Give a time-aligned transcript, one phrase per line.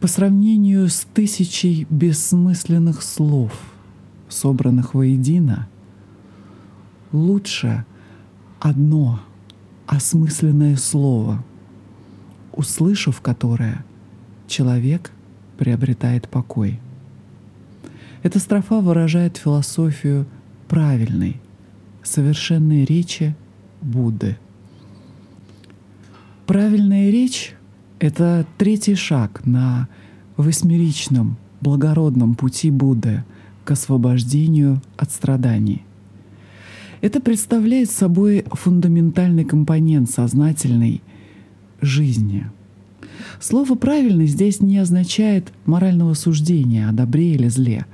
[0.00, 3.52] По сравнению с тысячей бессмысленных слов,
[4.30, 5.68] собранных воедино,
[7.12, 7.84] лучше
[8.60, 9.20] одно
[9.86, 11.44] осмысленное слово,
[12.52, 13.84] услышав которое,
[14.46, 15.12] человек
[15.58, 16.80] приобретает покой.
[18.22, 20.26] Эта строфа выражает философию
[20.66, 21.38] правильной,
[22.02, 23.36] совершенной речи
[23.82, 24.38] Будды.
[26.46, 27.54] Правильная речь—
[28.00, 29.88] это третий шаг на
[30.36, 33.24] восьмеричном благородном пути Будды
[33.64, 35.84] к освобождению от страданий.
[37.02, 41.02] Это представляет собой фундаментальный компонент сознательной
[41.80, 42.50] жизни.
[43.38, 47.86] Слово «правильный» здесь не означает морального суждения о добре или зле,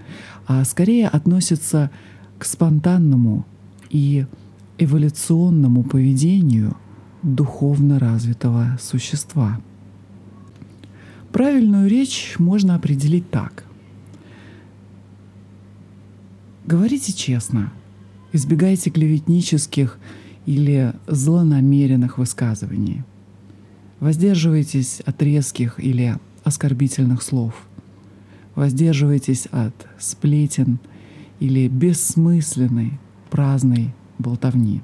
[0.47, 1.91] а скорее относится
[2.39, 3.45] к спонтанному
[3.91, 4.27] и
[4.79, 6.77] эволюционному поведению
[7.23, 9.61] духовно развитого существа.
[11.37, 13.67] Правильную речь можно определить так.
[16.65, 17.75] Говорите честно,
[18.33, 19.99] избегайте клеветнических
[20.47, 23.03] или злонамеренных высказываний.
[24.01, 27.67] Воздерживайтесь от резких или оскорбительных слов.
[28.55, 30.79] Воздерживайтесь от сплетен
[31.39, 32.93] или бессмысленной,
[33.29, 34.81] праздной болтовни.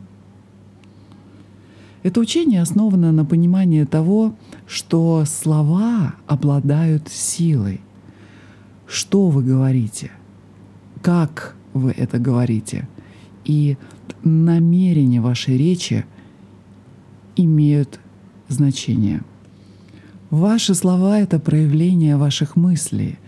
[2.02, 4.34] Это учение основано на понимании того,
[4.66, 7.80] что слова обладают силой.
[8.86, 10.10] Что вы говорите?
[11.00, 12.88] Как вы это говорите?
[13.44, 13.76] И
[14.24, 16.04] намерения вашей речи
[17.36, 18.00] имеют
[18.48, 19.22] значение.
[20.30, 23.18] Ваши слова— это проявление ваших мыслей,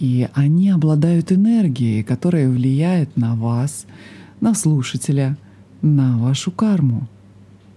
[0.00, 3.86] и они обладают энергией, которая влияет на вас,
[4.40, 5.36] на слушателя,
[5.80, 7.08] на вашу карму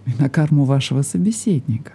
[0.06, 1.92] и на карму вашего собеседника.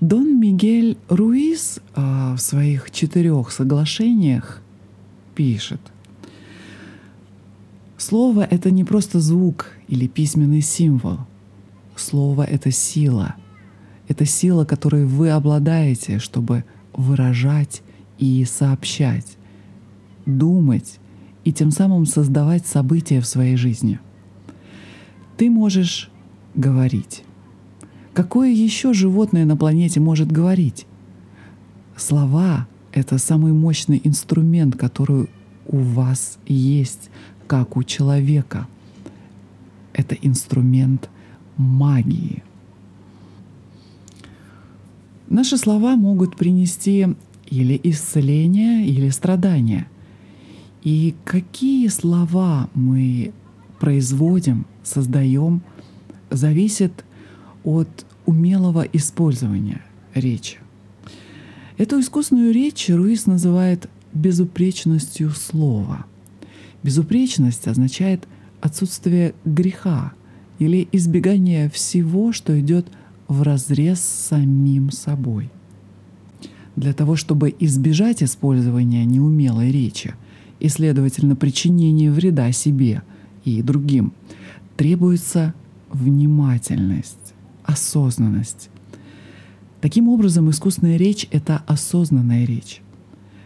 [0.00, 4.62] Дон Мигель Руис а, в своих четырех соглашениях
[5.34, 5.80] пишет,
[7.98, 11.18] Слово— это не просто звук или письменный символ.
[11.96, 13.34] Слово— это сила.
[14.06, 17.82] Это сила, которой вы обладаете, чтобы выражать
[18.18, 19.36] и сообщать,
[20.26, 21.00] думать
[21.44, 23.98] и тем самым создавать события в своей жизни.
[25.36, 26.08] Ты можешь
[26.58, 27.22] говорить.
[28.12, 30.86] Какое еще животное на планете может говорить?
[31.96, 35.30] Слова— это самый мощный инструмент, который
[35.66, 37.10] у вас есть,
[37.46, 38.66] как у человека.
[39.92, 41.08] Это инструмент
[41.56, 42.42] магии.
[45.28, 47.06] Наши слова могут принести
[47.46, 49.86] или исцеление, или страдания—
[50.82, 53.32] и какие слова мы
[53.80, 55.62] производим, создаем,
[56.30, 57.04] зависит
[57.64, 57.88] от
[58.26, 59.82] умелого использования
[60.14, 60.58] речи.
[61.76, 66.06] Эту искусственную речь Руис называет безупречностью слова.
[66.82, 68.26] Безупречность означает
[68.60, 70.12] отсутствие греха
[70.58, 72.86] или избегание всего, что идет
[73.28, 75.50] в разрез с самим собой.
[76.74, 80.14] Для того, чтобы избежать использования неумелой речи–
[80.60, 83.02] и, следовательно, причинение вреда себе
[83.44, 84.12] и другим,
[84.76, 85.54] требуется
[85.90, 87.34] внимательность,
[87.64, 88.70] осознанность.
[89.80, 92.82] Таким образом, искусственная речь— это осознанная речь.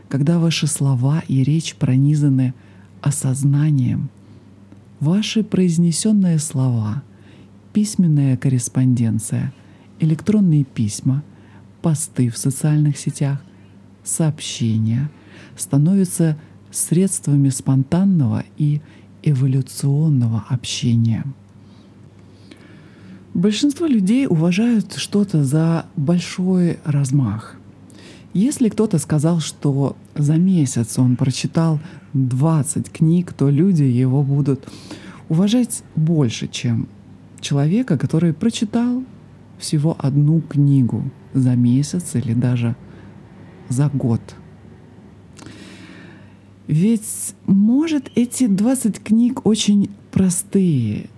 [0.09, 2.55] Когда ваши слова и речь пронизаны
[3.01, 4.11] осознанием,
[5.01, 7.03] ваши произнесенные слова,
[7.73, 9.53] письменная корреспонденция,
[10.01, 11.23] электронные письма,
[11.81, 13.43] посты в социальных сетях,
[14.05, 15.11] сообщения
[15.57, 16.39] становятся
[16.71, 18.81] средствами спонтанного и
[19.23, 21.25] эволюционного общения.
[23.35, 27.57] Большинство людей уважают что-то за большой размах.
[28.35, 31.81] Если кто-то сказал, что за месяц он прочитал
[32.13, 34.69] 20 книг, то люди его будут
[35.29, 36.89] уважать больше, чем
[37.41, 39.03] человека, который прочитал
[39.59, 41.05] всего одну книгу
[41.35, 42.77] за месяц или даже
[43.69, 44.21] за год–
[46.73, 51.11] ведь, может, эти 20 книг очень простые,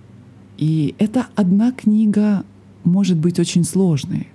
[0.57, 2.43] и эта одна книга
[2.83, 4.27] может быть очень сложной,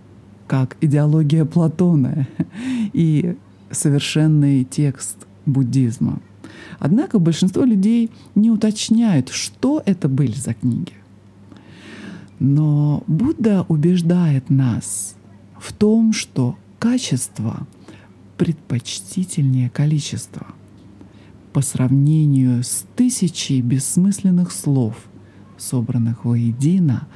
[0.47, 2.27] как идеология Платона
[2.93, 3.37] и
[3.71, 6.21] совершенный текст буддизма.
[6.79, 10.93] Однако большинство людей не уточняют, что это были за книги.
[12.39, 15.15] Но Будда убеждает нас
[15.59, 17.67] в том, что качество
[18.37, 20.47] предпочтительнее количества—
[21.53, 24.95] по сравнению с тысячей бессмысленных слов,
[25.61, 27.07] собранных воедино,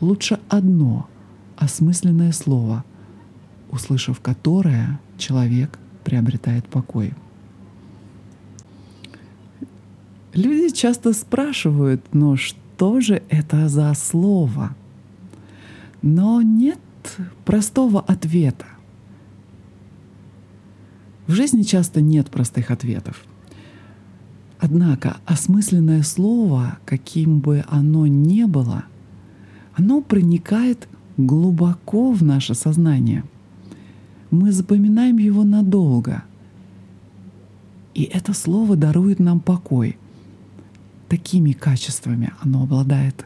[0.00, 1.08] лучше одно
[1.56, 2.84] осмысленное слово,
[3.70, 7.14] услышав которое, человек приобретает покой.
[10.34, 14.76] Люди часто спрашивают, но что же это за слово?
[16.00, 16.78] Но нет
[17.44, 18.66] простого ответа.
[21.26, 23.24] В жизни часто нет простых ответов.
[24.58, 28.84] Однако осмысленное слово, каким бы оно ни было,
[29.74, 33.24] оно проникает глубоко в наше сознание.
[34.30, 36.24] Мы запоминаем его надолго.
[37.94, 39.96] И это слово дарует нам покой.
[41.08, 43.24] Такими качествами оно обладает.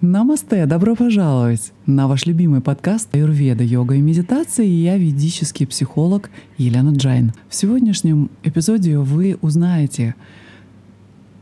[0.00, 6.30] Намасте, добро пожаловать на ваш любимый подкаст Аюрведа, йога и медитация, и я ведический психолог
[6.56, 7.34] Елена Джайн.
[7.50, 10.14] В сегодняшнем эпизоде вы узнаете,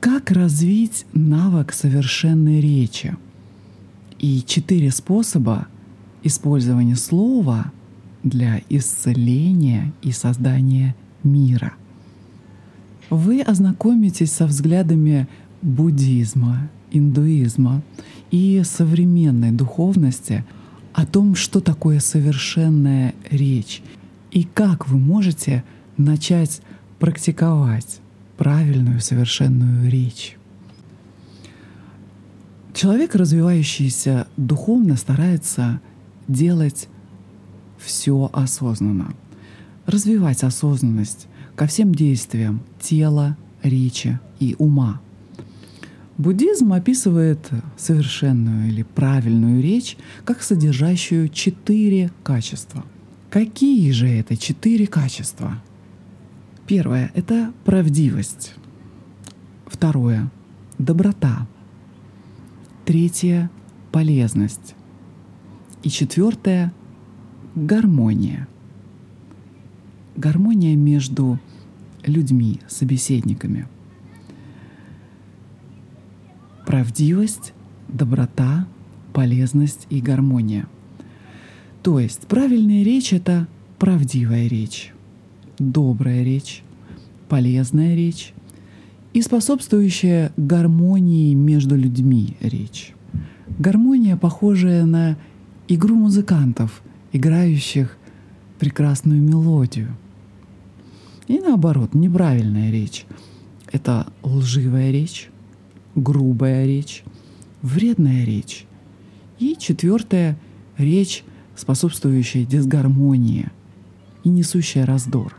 [0.00, 3.16] как развить навык совершенной речи
[4.18, 5.66] и четыре способа
[6.22, 7.72] использования слова
[8.22, 11.72] для исцеления и создания мира.
[13.10, 15.28] Вы ознакомитесь со взглядами
[15.62, 17.82] буддизма, индуизма
[18.30, 20.44] и современной духовности
[20.92, 23.82] о том, что такое совершенная речь
[24.30, 25.64] и как вы можете
[25.96, 26.60] начать
[26.98, 28.00] практиковать
[28.38, 30.36] правильную совершенную речь.
[32.72, 35.80] Человек, развивающийся духовно, старается
[36.28, 36.88] делать
[37.78, 39.12] все осознанно,
[39.84, 45.00] развивать осознанность ко всем действиям тела, речи и ума–
[46.18, 52.84] Буддизм описывает совершенную или правильную речь как содержащую четыре качества.
[53.30, 55.62] Какие же это четыре качества?
[56.68, 58.54] Первое— это правдивость.
[59.66, 60.30] Второе—
[60.78, 61.46] доброта.
[62.84, 63.50] Третье—
[63.90, 64.74] полезность.
[65.82, 66.74] И четвертое—
[67.54, 68.46] гармония.
[70.14, 71.40] Гармония между
[72.04, 73.66] людьми, собеседниками—
[76.66, 77.54] правдивость,
[77.88, 78.68] доброта,
[79.14, 80.68] полезность и гармония.
[81.82, 83.48] То есть правильная речь— это
[83.78, 84.92] правдивая речь,
[85.58, 86.62] добрая речь,
[87.28, 88.32] полезная речь
[89.12, 92.94] и способствующая гармонии между людьми речь.
[93.58, 95.16] Гармония, похожая на
[95.66, 96.82] игру музыкантов,
[97.12, 97.96] играющих
[98.58, 99.96] прекрасную мелодию.
[101.26, 103.06] И наоборот, неправильная речь—
[103.72, 105.28] это лживая речь,
[105.94, 107.02] грубая речь,
[107.62, 108.66] вредная речь.
[109.38, 110.38] И четвертое—
[110.78, 111.24] речь,
[111.54, 113.50] способствующая дисгармонии
[114.24, 115.37] и несущая раздор.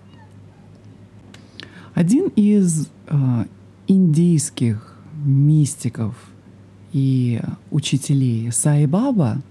[1.99, 3.45] Один из э,
[3.89, 6.15] индийских мистиков
[6.93, 7.41] и
[7.71, 9.41] учителей Сай Баба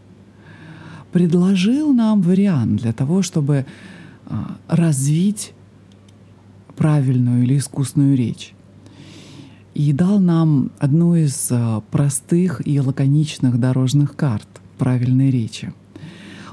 [1.13, 4.35] предложил нам вариант для того, чтобы э,
[4.67, 5.53] развить
[6.75, 8.55] правильную или искусную речь
[9.75, 14.49] и дал нам одну из э, простых и лаконичных дорожных карт
[14.79, 15.75] правильной речи.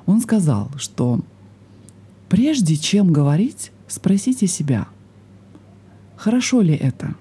[0.06, 1.22] Он сказал, что
[2.28, 4.90] прежде чем говорить, спросите себя,
[6.18, 7.16] хорошо ли это,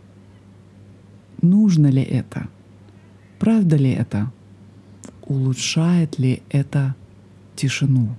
[1.43, 2.49] нужно ли это,
[3.39, 4.33] правда ли это,
[5.27, 6.95] улучшает ли это
[7.57, 8.17] тишину.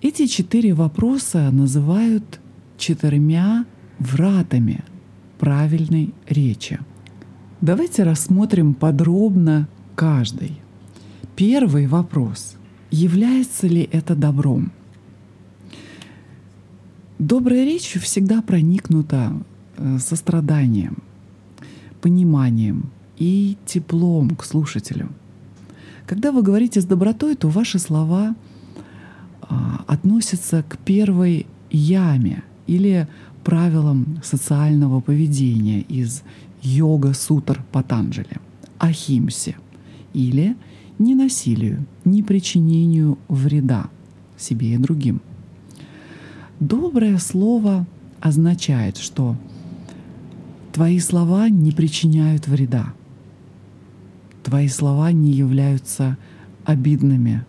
[0.00, 2.40] Эти четыре вопроса называют
[2.76, 3.64] четырьмя
[3.98, 4.84] вратами–
[5.38, 6.78] правильной речи.
[7.60, 10.60] Давайте рассмотрим подробно каждый.
[11.36, 12.56] Первый вопрос.
[12.90, 14.72] Является ли это добром?
[17.18, 19.32] Добрая речь всегда проникнута
[19.76, 20.98] э, состраданием,
[22.00, 25.08] пониманием и теплом к слушателю.
[26.06, 28.36] Когда вы говорите с добротой, то ваши слова
[29.42, 33.08] а, относятся к первой яме или
[33.42, 36.22] правилам социального поведения из
[36.62, 38.38] йога-сутр Патанджали,
[38.78, 39.56] ахимсе
[40.14, 40.56] или
[41.00, 43.90] ненасилию, не причинению вреда
[44.36, 45.20] себе и другим.
[46.60, 47.86] Доброе слово
[48.18, 49.36] означает, что
[50.72, 52.94] твои слова не причиняют вреда,
[54.42, 56.18] твои слова не являются
[56.64, 57.44] обидными,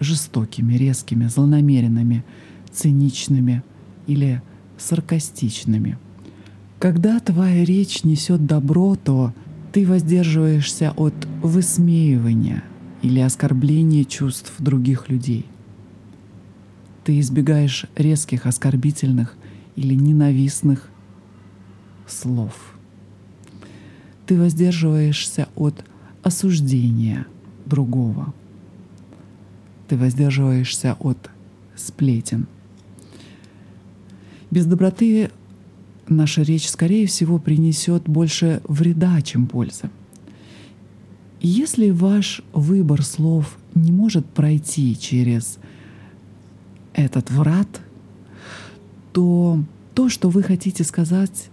[0.00, 2.24] жестокими, резкими, злонамеренными,
[2.72, 3.62] циничными
[4.08, 4.42] или
[4.76, 5.96] саркастичными.
[6.80, 9.32] Когда твоя речь несет добро, то
[9.72, 12.64] ты воздерживаешься от высмеивания
[13.02, 15.46] или оскорбления чувств других людей.
[17.04, 19.34] Ты избегаешь резких, оскорбительных
[19.76, 20.88] или ненавистных
[22.06, 22.74] слов.
[24.26, 25.84] Ты воздерживаешься от
[26.22, 27.26] осуждения
[27.66, 28.32] другого.
[29.88, 31.30] Ты воздерживаешься от
[31.74, 32.46] сплетен.
[34.50, 35.30] Без доброты
[36.08, 39.90] наша речь, скорее всего, принесет больше вреда, чем пользы.
[41.40, 45.58] Если ваш выбор слов не может пройти через
[47.04, 47.80] этот врат,
[49.12, 49.62] то
[49.94, 51.50] то, что вы хотите сказать,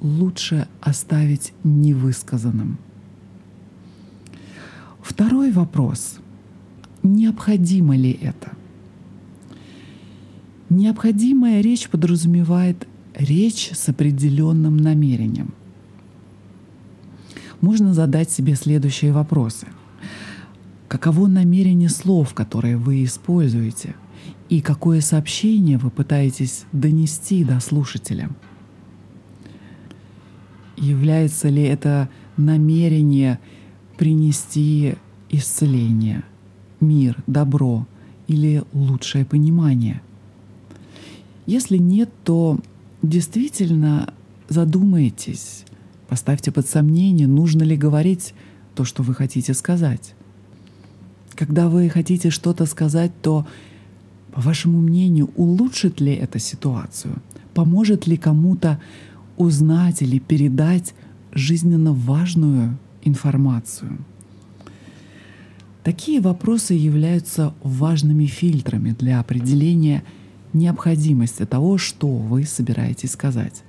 [0.00, 2.78] лучше оставить невысказанным.
[5.02, 6.18] Второй вопрос.
[7.02, 8.52] Необходимо ли это?
[10.70, 15.52] Необходимая речь подразумевает речь с определенным намерением.
[17.60, 19.66] Можно задать себе следующие вопросы.
[20.94, 23.96] Каково намерение слов, которые вы используете?
[24.48, 28.30] И какое сообщение вы пытаетесь донести до слушателя?
[30.76, 33.40] Является ли это намерение
[33.96, 34.94] принести
[35.30, 36.22] исцеление,
[36.78, 37.88] мир, добро
[38.28, 40.00] или лучшее понимание?
[41.44, 42.60] Если нет, то
[43.02, 44.14] действительно
[44.48, 45.64] задумайтесь,
[46.08, 48.32] поставьте под сомнение, нужно ли говорить
[48.76, 50.13] то, что вы хотите сказать.
[51.34, 53.46] Когда вы хотите что-то сказать, то,
[54.32, 57.20] по вашему мнению, улучшит ли это ситуацию?
[57.54, 58.80] Поможет ли кому-то
[59.36, 60.94] узнать или передать
[61.32, 63.98] жизненно важную информацию?
[65.82, 70.02] Такие вопросы являются важными фильтрами для определения
[70.52, 73.62] необходимости того, что вы собираетесь сказать.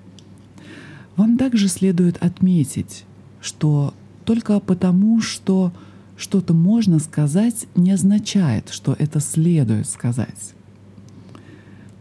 [1.17, 3.05] Вам также следует отметить,
[3.41, 3.93] что
[4.23, 5.73] только потому, что
[6.17, 10.53] что-то можно сказать, не означает, что это следует сказать.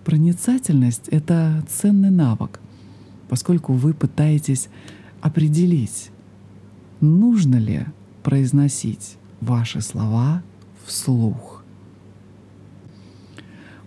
[0.05, 2.61] Проницательность— это ценный навык,
[3.29, 4.69] поскольку вы пытаетесь
[5.21, 6.11] определить,
[7.01, 7.87] нужно ли
[8.23, 10.43] произносить ваши слова
[10.85, 11.65] вслух.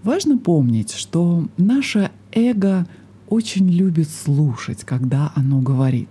[0.04, 2.88] Важно помнить, что наше эго
[3.30, 6.10] очень любит слушать, когда оно говорит.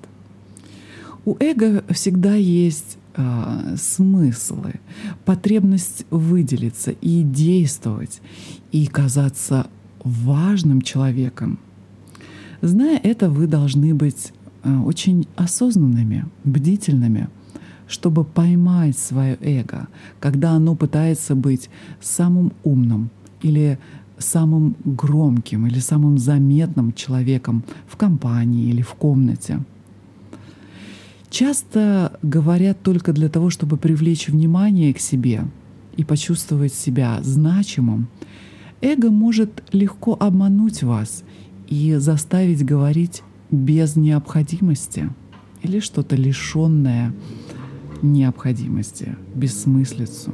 [1.25, 4.75] У эго всегда есть э, смыслы,
[5.25, 8.20] потребность выделиться и действовать,
[8.73, 9.66] и казаться
[10.04, 11.58] важным человеком.
[12.62, 14.32] Зная это, вы должны быть
[14.62, 17.28] э, очень осознанными, бдительными,
[17.88, 19.88] чтобы поймать свое эго,
[20.20, 21.70] когда оно пытается быть
[22.00, 23.11] самым умным,
[23.42, 23.78] или
[24.18, 29.61] самым громким или самым заметным человеком в компании или в комнате.
[31.38, 35.45] Часто говорят только для того, чтобы привлечь внимание к себе
[35.95, 38.09] и почувствовать себя значимым.
[38.81, 41.25] Эго может легко обмануть вас
[41.69, 45.11] и заставить говорить без необходимости
[45.61, 47.14] или что-то лишенное
[48.00, 50.33] необходимости, бессмыслицу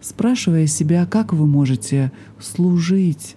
[0.00, 3.36] спрашивая себя, как вы можете служить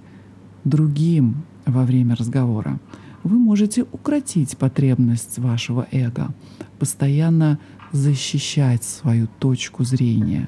[0.64, 2.80] другим во время разговора.
[3.28, 6.34] Вы можете укротить потребность вашего эго,
[6.80, 7.60] постоянно
[7.92, 10.48] защищать свою точку зрения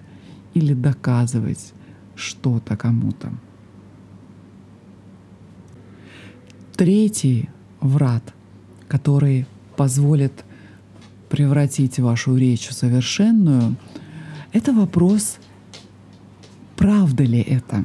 [0.53, 1.73] или доказывать
[2.15, 3.33] что-то кому-то.
[6.77, 7.49] Третий
[7.81, 8.33] врат,
[8.87, 9.45] который
[9.75, 10.45] позволит
[11.27, 13.75] превратить вашу речь в совершенную,
[14.53, 15.37] это вопрос
[16.77, 17.83] правда ли это?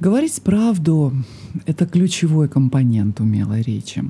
[0.00, 1.12] Говорить правду—
[1.66, 4.04] это ключевой компонент умелой речи.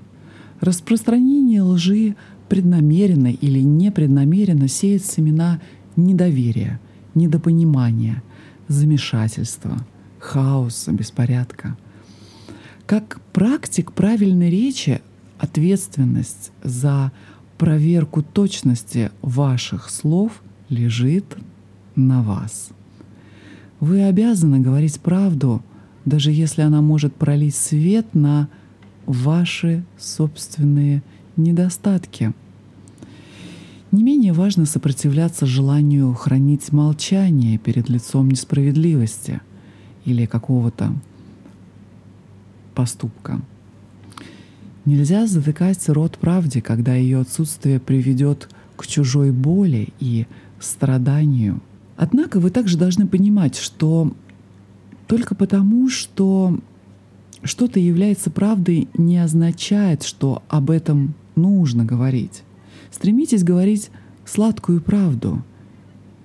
[0.60, 2.16] Распространение лжи
[2.48, 5.60] преднамеренно или непреднамеренно сеет семена
[5.96, 6.80] недоверия,
[7.14, 8.22] недопонимания,
[8.68, 9.86] замешательства,
[10.18, 11.76] хаоса, беспорядка.
[12.86, 15.00] Как практик правильной речи
[15.38, 17.12] ответственность за
[17.58, 21.36] проверку точности ваших слов лежит
[21.94, 22.70] на вас.
[23.80, 25.62] Вы обязаны говорить правду,
[26.08, 28.48] даже если она может пролить свет на
[29.06, 31.02] ваши собственные
[31.36, 32.32] недостатки.
[33.90, 39.40] Не менее важно сопротивляться желанию хранить молчание перед лицом несправедливости
[40.04, 40.92] или какого-то
[42.74, 43.40] поступка.
[44.84, 50.26] Нельзя затыкать рот правде, когда ее отсутствие приведет к чужой боли и
[50.58, 51.60] страданию–
[51.98, 54.12] Однако вы также должны понимать, что
[55.08, 56.60] только потому, что
[57.42, 62.42] что-то является правдой, не означает, что об этом нужно говорить.
[62.92, 63.90] Стремитесь говорить
[64.24, 65.42] сладкую правду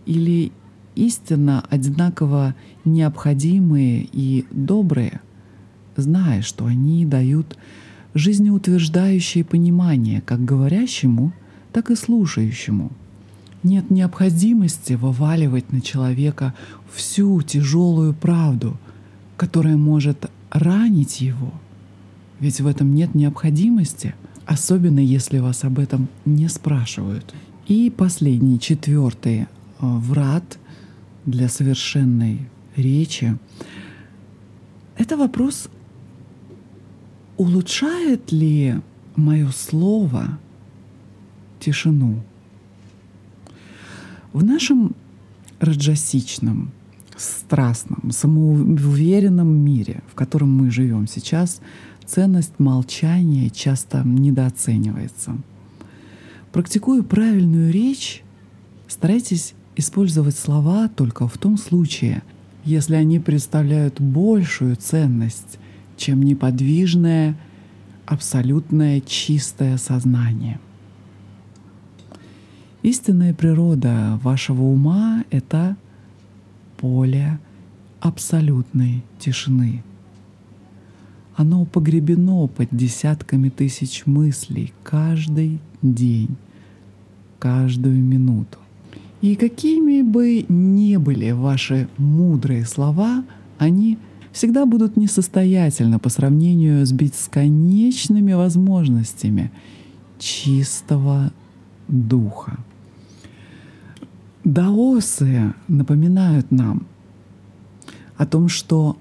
[0.06, 0.52] или
[0.96, 5.22] истинно одинаково необходимые и добрые,
[5.96, 7.58] зная, что они дают
[8.14, 11.32] жизнеутверждающее понимание как говорящему,
[11.72, 12.92] так и слушающему.
[13.64, 16.54] Нет необходимости вываливать на человека
[16.94, 18.78] всю тяжелую правду,
[19.38, 21.54] которая может ранить его.
[22.40, 24.16] Ведь в этом нет необходимости,
[24.46, 27.34] особенно если вас об этом не спрашивают.
[27.68, 29.46] И последний, четвертый э,
[29.80, 30.60] врат
[31.26, 33.38] для совершенной речи—
[34.98, 35.70] это вопрос,
[37.38, 38.76] улучшает ли
[39.16, 40.38] мое слово
[41.60, 42.22] тишину.
[44.34, 44.96] В нашем
[45.60, 46.72] раджасичном,
[47.16, 51.62] страстном, самоуверенном мире, в котором мы живем сейчас,
[52.04, 55.38] ценность молчания часто недооценивается.
[56.52, 58.24] Практикуя правильную речь,
[58.88, 62.24] старайтесь использовать слова только в том случае,
[62.66, 65.60] если они представляют большую ценность,
[65.96, 67.38] чем неподвижное,
[68.08, 70.60] абсолютное чистое сознание—
[72.84, 75.78] Истинная природа вашего ума— это
[76.76, 77.40] поле
[78.02, 79.82] абсолютной тишины.
[81.38, 86.36] Оно погребено под десятками тысяч мыслей каждый день,
[87.40, 88.58] каждую минуту.
[89.22, 93.24] И какими бы ни были ваши мудрые слова,
[93.60, 93.98] они
[94.34, 99.54] всегда будут несостоятельны по сравнению с бесконечными возможностями
[100.20, 101.32] чистого
[101.88, 102.58] духа.
[104.44, 106.86] Даосы напоминают нам
[108.18, 108.98] о том, что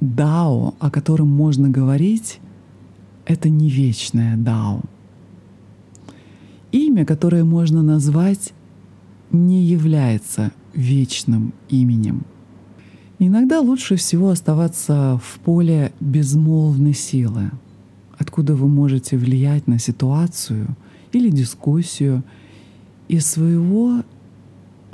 [0.00, 2.40] дао, о котором можно говорить,
[3.24, 4.82] это не вечное дао.
[6.72, 8.52] Имя, которое можно назвать,
[9.30, 12.24] не является вечным именем.
[13.18, 17.50] Иногда лучше всего оставаться в поле безмолвной силы,
[18.18, 20.76] откуда вы можете влиять на ситуацию
[21.12, 22.24] или дискуссию
[23.08, 24.02] из своего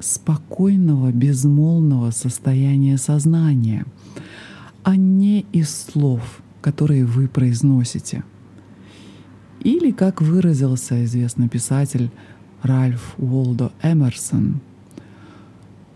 [0.00, 3.84] спокойного, безмолвного состояния сознания,
[4.82, 8.24] а не из слов, которые вы произносите.
[9.60, 12.10] Или, как выразился известный писатель
[12.62, 14.60] Ральф Уолдо Эмерсон,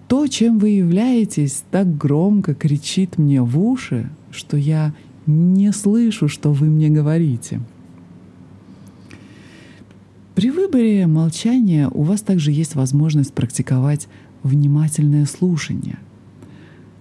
[0.08, 4.92] то, чем вы являетесь, так громко кричит мне в уши, что я
[5.26, 7.60] не слышу, что вы мне говорите.
[10.72, 14.08] Выборе молчания у вас также есть возможность практиковать
[14.42, 15.98] внимательное слушание.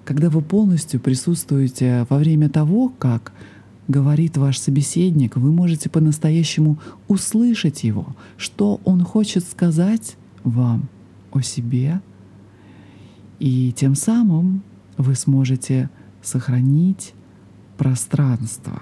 [0.04, 3.32] Когда вы полностью присутствуете во время того, как
[3.88, 10.90] говорит ваш собеседник, вы можете по-настоящему услышать его, что он хочет сказать вам
[11.32, 12.02] о себе,
[13.40, 14.64] и тем самым
[14.98, 15.90] вы сможете
[16.22, 17.14] сохранить
[17.78, 18.82] пространство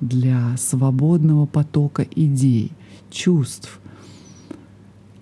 [0.00, 2.70] для свободного потока идей,
[3.10, 3.80] чувств,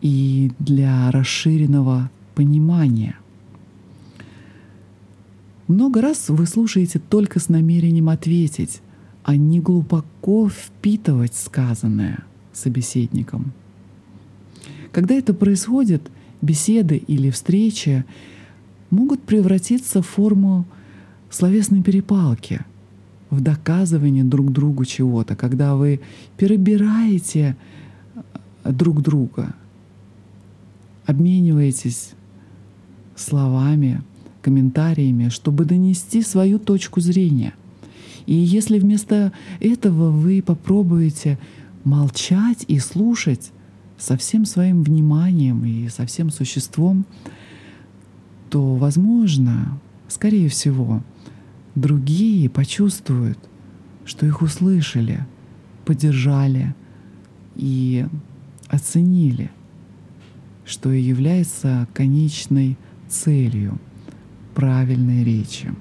[0.06, 3.16] и для расширенного понимания.
[5.66, 8.82] Много раз вы слушаете только с намерением ответить,
[9.24, 12.20] а не глубоко впитывать сказанное
[12.52, 13.52] собеседником.
[14.92, 16.08] Когда это происходит,
[16.40, 18.04] беседы или встречи
[18.90, 20.66] могут превратиться в форму
[21.30, 22.60] словесной перепалки,
[23.30, 26.00] в доказывание друг другу чего-то, когда вы
[26.36, 27.56] перебираете
[28.62, 29.56] друг друга—
[31.06, 32.10] обмениваетесь
[33.14, 34.02] словами,
[34.42, 37.54] комментариями, чтобы донести свою точку зрения.
[38.26, 41.38] И если вместо этого вы попробуете
[41.84, 43.52] молчать и слушать
[43.96, 47.06] со всем своим вниманием и со всем существом,
[48.50, 51.02] то, возможно, скорее всего,
[51.74, 53.38] другие почувствуют,
[54.04, 55.24] что их услышали,
[55.84, 56.74] поддержали
[57.54, 58.06] и
[58.68, 59.50] оценили
[60.66, 62.76] что и является конечной
[63.08, 63.78] целью
[64.54, 65.72] правильной речи.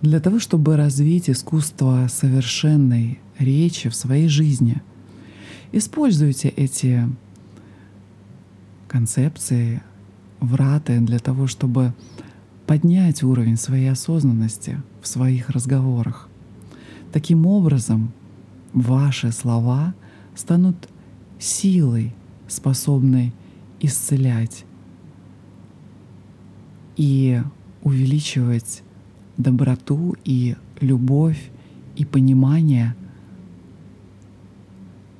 [0.00, 4.80] Для того, чтобы развить искусство совершенной речи в своей жизни,
[5.72, 7.08] используйте эти
[8.86, 9.82] концепции,
[10.38, 11.94] враты для того, чтобы
[12.66, 16.28] поднять уровень своей осознанности в своих разговорах.
[17.12, 18.12] Таким образом,
[18.72, 19.94] ваши слова
[20.34, 20.88] станут
[21.38, 22.14] силой
[22.48, 23.32] способны
[23.80, 24.64] исцелять
[26.96, 27.40] и
[27.82, 28.82] увеличивать
[29.36, 31.50] доброту и любовь
[31.96, 32.94] и понимание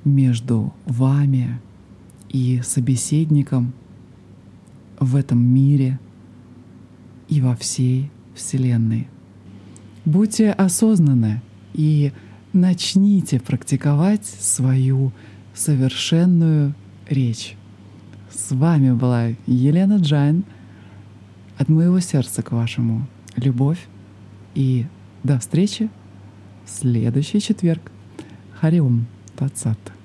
[0.03, 1.59] между вами
[2.29, 3.73] и собеседником
[4.99, 5.99] в этом мире
[7.27, 9.07] и во всей Вселенной.
[10.05, 11.41] Будьте осознанны
[11.73, 12.11] и
[12.53, 15.11] начните практиковать свою
[15.53, 16.73] совершенную
[17.09, 17.55] речь.
[18.29, 20.43] С вами была Елена Джайн.
[21.57, 23.87] От моего сердца к вашему любовь.
[24.53, 24.85] И
[25.23, 25.89] до встречи
[26.65, 27.91] в следующий четверг.
[28.59, 29.96] Hari Om Tat Sat.